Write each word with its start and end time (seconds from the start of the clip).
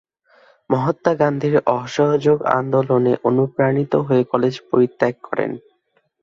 মহাত্মা 0.69 1.13
গান্ধীর 1.15 1.55
অসহযোগ 1.75 2.37
আন্দোলনে 2.59 3.13
অনুপ্রাণিত 3.23 3.93
হয়ে 4.07 4.23
কলেজ 4.23 4.55
পরিত্যাগ 4.69 5.13
করেন। 5.23 5.51